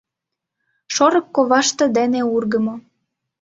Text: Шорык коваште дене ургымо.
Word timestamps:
Шорык 0.93 1.27
коваште 1.35 1.85
дене 1.97 2.21
ургымо. 2.35 2.75